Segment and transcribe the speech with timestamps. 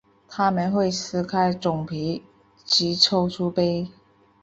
[0.27, 2.23] 它们会撕开种皮
[2.65, 3.91] 及抽出胚。